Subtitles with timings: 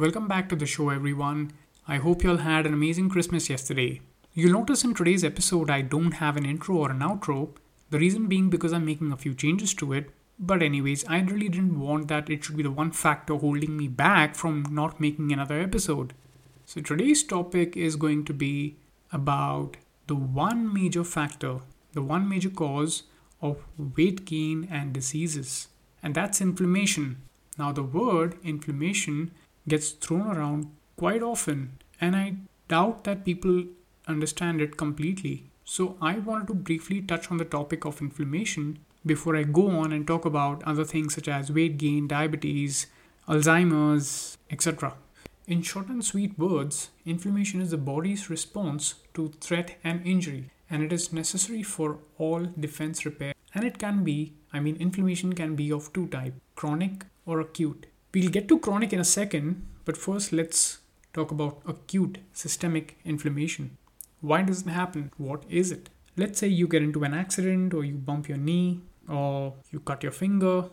[0.00, 1.52] Welcome back to the show, everyone.
[1.86, 4.00] I hope you all had an amazing Christmas yesterday.
[4.32, 7.50] You'll notice in today's episode I don't have an intro or an outro,
[7.90, 10.08] the reason being because I'm making a few changes to it.
[10.38, 13.88] But, anyways, I really didn't want that it should be the one factor holding me
[13.88, 16.14] back from not making another episode.
[16.64, 18.76] So, today's topic is going to be
[19.12, 19.76] about
[20.06, 21.58] the one major factor,
[21.92, 23.02] the one major cause
[23.42, 25.68] of weight gain and diseases,
[26.02, 27.18] and that's inflammation.
[27.58, 29.32] Now, the word inflammation
[29.68, 32.36] gets thrown around quite often, and I
[32.68, 33.64] doubt that people
[34.06, 35.50] understand it completely.
[35.64, 39.92] So, I wanted to briefly touch on the topic of inflammation before I go on
[39.92, 42.86] and talk about other things such as weight gain, diabetes,
[43.28, 44.94] Alzheimer's, etc.
[45.46, 50.82] In short and sweet words, inflammation is the body's response to threat and injury, and
[50.82, 53.34] it is necessary for all defense repair.
[53.54, 57.86] And it can be, I mean, inflammation can be of two types chronic or acute.
[58.12, 60.78] We'll get to chronic in a second, but first let's
[61.12, 63.76] talk about acute systemic inflammation.
[64.20, 65.12] Why does it happen?
[65.16, 65.90] What is it?
[66.16, 70.02] Let's say you get into an accident or you bump your knee or you cut
[70.02, 70.70] your finger.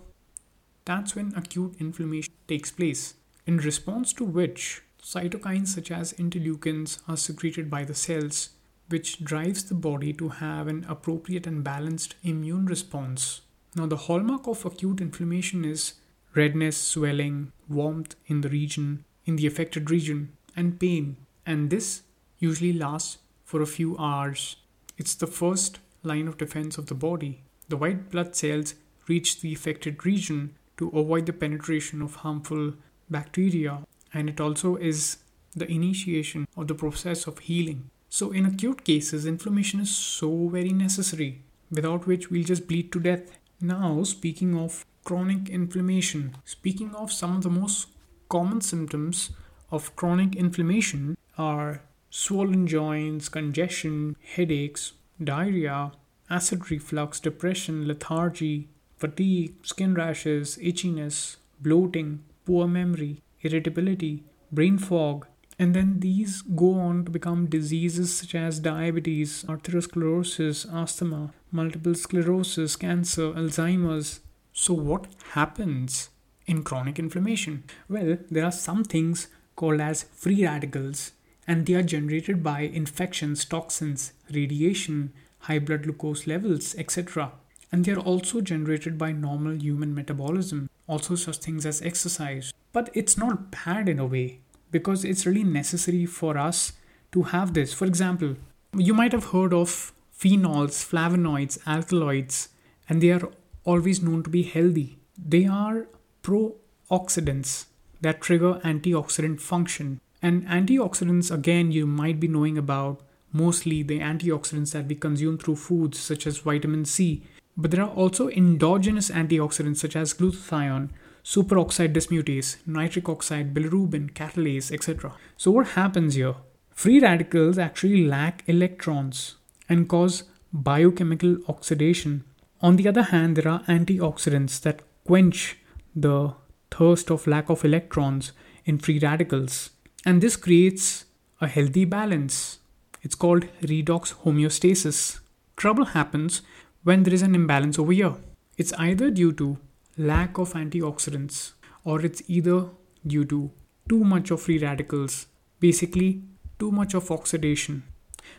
[0.85, 3.13] That's when acute inflammation takes place,
[3.45, 8.49] in response to which cytokines such as interleukins are secreted by the cells,
[8.89, 13.41] which drives the body to have an appropriate and balanced immune response.
[13.75, 15.93] Now, the hallmark of acute inflammation is
[16.37, 21.17] redness, swelling, warmth in the region, in the affected region, and pain.
[21.45, 22.03] And this
[22.39, 24.57] usually lasts for a few hours.
[24.97, 27.41] It's the first line of defense of the body.
[27.69, 28.75] The white blood cells
[29.07, 32.73] reach the affected region to avoid the penetration of harmful
[33.09, 33.79] bacteria,
[34.13, 35.17] and it also is
[35.55, 37.89] the initiation of the process of healing.
[38.09, 42.99] So, in acute cases, inflammation is so very necessary, without which we'll just bleed to
[42.99, 43.37] death.
[43.59, 46.35] Now, speaking of chronic inflammation.
[46.43, 47.87] Speaking of some of the most
[48.27, 49.29] common symptoms
[49.71, 54.91] of chronic inflammation are swollen joints, congestion, headaches,
[55.23, 55.93] diarrhea,
[56.29, 58.67] acid reflux, depression, lethargy,
[58.97, 65.25] fatigue, skin rashes, itchiness, bloating, poor memory, irritability, brain fog,
[65.57, 72.75] and then these go on to become diseases such as diabetes, arteriosclerosis, asthma, multiple sclerosis,
[72.75, 74.19] cancer, Alzheimer's,
[74.59, 76.09] so, what happens
[76.47, 77.63] in chronic inflammation?
[77.87, 81.11] Well, there are some things called as free radicals,
[81.47, 87.33] and they are generated by infections, toxins, radiation, high blood glucose levels, etc.
[87.71, 92.51] And they are also generated by normal human metabolism, also such things as exercise.
[92.73, 94.39] But it's not bad in a way
[94.71, 96.73] because it's really necessary for us
[97.11, 97.75] to have this.
[97.75, 98.35] For example,
[98.75, 102.49] you might have heard of phenols, flavonoids, alkaloids,
[102.89, 103.29] and they are
[103.67, 104.97] always known to be healthy.
[105.17, 105.87] They are
[106.21, 107.65] pro-oxidants
[108.01, 109.99] that trigger antioxidant function.
[110.21, 113.01] And antioxidants, again, you might be knowing about
[113.33, 117.23] mostly the antioxidants that we consume through foods such as vitamin C.
[117.57, 120.89] But there are also endogenous antioxidants such as glutathione,
[121.23, 125.13] superoxide dismutase, nitric oxide, bilirubin, catalase, etc.
[125.35, 126.35] So, what happens here?
[126.71, 129.35] Free radicals actually lack electrons
[129.67, 130.23] and cause
[130.53, 132.23] biochemical oxidation
[132.61, 135.57] on the other hand, there are antioxidants that quench
[135.95, 136.33] the
[136.71, 138.31] thirst of lack of electrons
[138.65, 139.71] in free radicals.
[140.05, 141.05] And this creates
[141.41, 142.59] a healthy balance.
[143.01, 145.19] It's called redox homeostasis.
[145.55, 146.41] Trouble happens
[146.83, 148.15] when there is an imbalance over here.
[148.57, 149.57] It's either due to
[149.97, 151.53] lack of antioxidants
[151.83, 152.65] or it's either
[153.05, 153.51] due to
[153.87, 155.27] too much of free radicals,
[155.59, 156.21] basically,
[156.59, 157.83] too much of oxidation.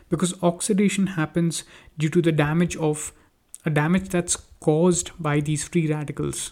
[0.09, 1.63] Because oxidation happens
[1.97, 3.11] due to the damage of
[3.65, 6.51] a damage that's caused by these free radicals.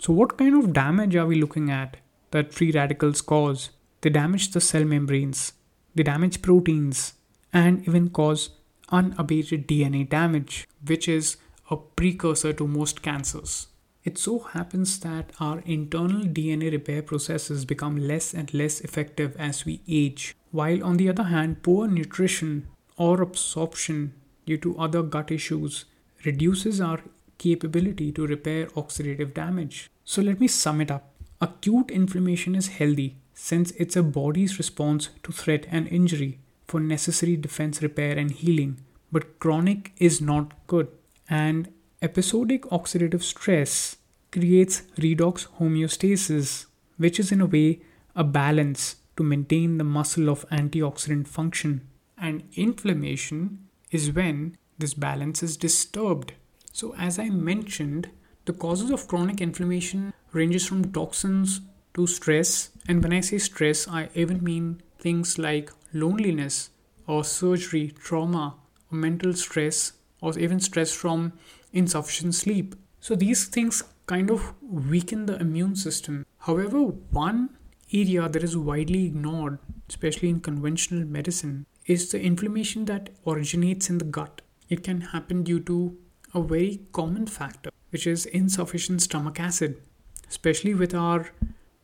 [0.00, 1.96] So, what kind of damage are we looking at
[2.30, 3.70] that free radicals cause?
[4.00, 5.52] They damage the cell membranes,
[5.94, 7.14] they damage proteins,
[7.52, 8.50] and even cause
[8.90, 11.36] unabated DNA damage, which is
[11.70, 13.68] a precursor to most cancers.
[14.04, 19.64] It so happens that our internal DNA repair processes become less and less effective as
[19.64, 24.14] we age, while on the other hand, poor nutrition or absorption
[24.46, 25.84] due to other gut issues
[26.24, 27.00] reduces our
[27.38, 29.90] capability to repair oxidative damage.
[30.04, 31.12] So let me sum it up.
[31.40, 37.36] Acute inflammation is healthy since it's a body's response to threat and injury for necessary
[37.36, 38.80] defense repair and healing,
[39.12, 40.88] but chronic is not good.
[41.28, 41.68] And
[42.00, 43.96] episodic oxidative stress
[44.32, 46.66] creates redox homeostasis,
[46.96, 47.80] which is in a way
[48.14, 51.86] a balance to maintain the muscle of antioxidant function.
[52.18, 56.32] And inflammation is when this balance is disturbed.
[56.72, 58.10] So as I mentioned,
[58.44, 61.60] the causes of chronic inflammation ranges from toxins
[61.94, 66.70] to stress And when I say stress, I even mean things like loneliness
[67.06, 68.54] or surgery, trauma,
[68.90, 71.32] or mental stress, or even stress from
[71.72, 72.74] insufficient sleep.
[73.00, 76.24] So these things kind of weaken the immune system.
[76.38, 77.50] However, one
[77.92, 79.58] area that is widely ignored,
[79.88, 84.42] especially in conventional medicine, is the inflammation that originates in the gut.
[84.68, 85.96] It can happen due to
[86.34, 89.80] a very common factor, which is insufficient stomach acid,
[90.28, 91.30] especially with our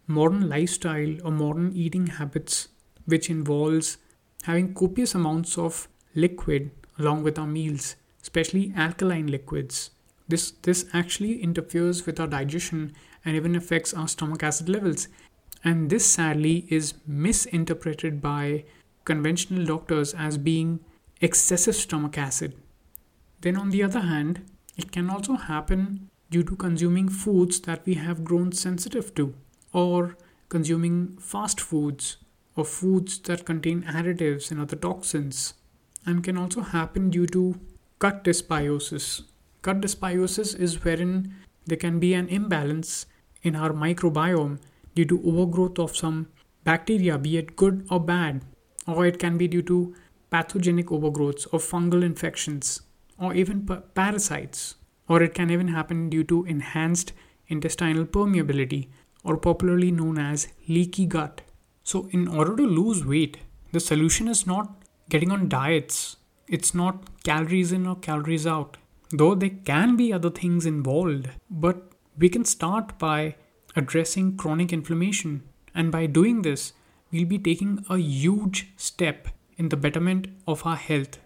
[0.06, 2.68] modern lifestyle or modern eating habits,
[3.06, 3.98] which involves
[4.42, 9.90] having copious amounts of liquid along with our meals, especially alkaline liquids.
[10.28, 12.94] This, this actually interferes with our digestion
[13.24, 15.08] and even affects our stomach acid levels.
[15.64, 18.64] And this sadly is misinterpreted by
[19.04, 20.80] conventional doctors as being
[21.20, 22.54] excessive stomach acid.
[23.40, 24.42] Then, on the other hand,
[24.76, 29.34] it can also happen due to consuming foods that we have grown sensitive to,
[29.72, 30.16] or
[30.48, 32.18] consuming fast foods,
[32.56, 35.54] or foods that contain additives and other toxins,
[36.06, 37.58] and can also happen due to
[37.98, 39.22] gut dysbiosis.
[39.62, 41.34] Gut dysbiosis is wherein
[41.66, 43.06] there can be an imbalance
[43.42, 44.58] in our microbiome
[44.94, 46.28] due to overgrowth of some
[46.64, 48.42] bacteria, be it good or bad,
[48.86, 49.94] or it can be due to
[50.30, 52.82] pathogenic overgrowths of fungal infections,
[53.18, 54.76] or even parasites,
[55.08, 57.12] or it can even happen due to enhanced
[57.48, 58.88] intestinal permeability,
[59.24, 61.42] or popularly known as leaky gut.
[61.84, 63.38] So, in order to lose weight,
[63.72, 66.16] the solution is not getting on diets,
[66.48, 68.76] it's not calories in or calories out,
[69.10, 73.36] though there can be other things involved, but we can start by
[73.76, 75.42] addressing chronic inflammation.
[75.74, 76.74] And by doing this,
[77.12, 79.28] we'll be taking a huge step
[79.58, 81.18] in the betterment of our health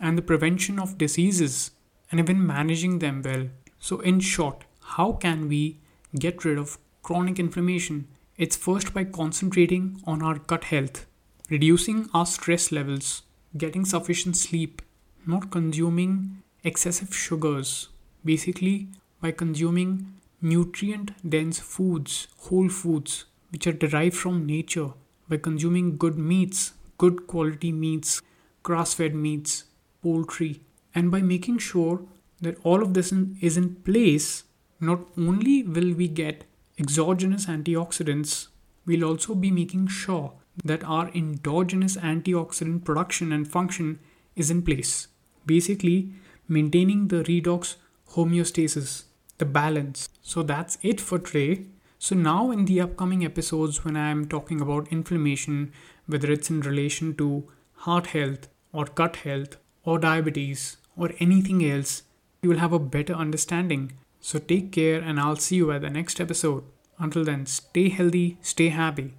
[0.00, 1.70] and the prevention of diseases
[2.10, 3.48] and even managing them well.
[3.78, 5.78] So, in short, how can we
[6.18, 8.08] get rid of chronic inflammation?
[8.36, 11.06] It's first by concentrating on our gut health,
[11.50, 13.22] reducing our stress levels,
[13.56, 14.82] getting sufficient sleep,
[15.26, 17.88] not consuming excessive sugars,
[18.24, 18.88] basically,
[19.20, 24.92] by consuming nutrient dense foods, whole foods, which are derived from nature
[25.28, 28.22] by consuming good meats, good quality meats,
[28.62, 29.64] grass fed meats,
[30.02, 30.60] poultry,
[30.94, 32.02] and by making sure
[32.40, 34.44] that all of this is in place,
[34.80, 36.44] not only will we get
[36.78, 38.48] exogenous antioxidants,
[38.86, 40.32] we'll also be making sure
[40.64, 43.98] that our endogenous antioxidant production and function
[44.36, 45.08] is in place.
[45.46, 46.12] Basically,
[46.48, 47.76] maintaining the redox
[48.10, 49.04] homeostasis
[49.38, 50.08] the balance.
[50.22, 51.66] So that's it for today.
[52.04, 55.72] So, now in the upcoming episodes, when I'm talking about inflammation,
[56.06, 57.44] whether it's in relation to
[57.76, 62.02] heart health or gut health or diabetes or anything else,
[62.42, 63.92] you will have a better understanding.
[64.20, 66.64] So, take care, and I'll see you at the next episode.
[66.98, 69.14] Until then, stay healthy, stay happy.